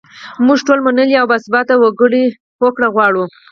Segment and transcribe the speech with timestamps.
[0.45, 1.73] موږ ټول منلې او باثباته
[2.61, 3.23] هوکړه غواړو.